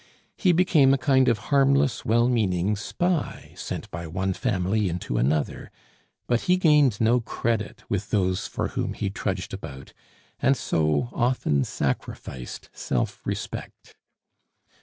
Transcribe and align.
He 0.35 0.51
became 0.51 0.95
a 0.95 0.97
kind 0.97 1.27
of 1.27 1.37
harmless, 1.53 2.03
well 2.03 2.27
meaning 2.27 2.75
spy, 2.75 3.53
sent 3.55 3.87
by 3.91 4.07
one 4.07 4.33
family 4.33 4.89
into 4.89 5.19
another; 5.19 5.69
but 6.25 6.41
he 6.49 6.57
gained 6.57 6.99
no 6.99 7.19
credit 7.19 7.83
with 7.87 8.09
those 8.09 8.47
for 8.47 8.69
whom 8.69 8.93
he 8.93 9.11
trudged 9.11 9.53
about, 9.53 9.93
and 10.39 10.57
so 10.57 11.09
often 11.13 11.63
sacrificed 11.65 12.71
self 12.73 13.21
respect. 13.25 13.95